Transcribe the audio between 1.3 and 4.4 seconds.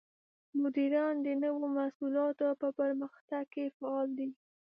نوو محصولاتو په پرمختګ کې فعال دي.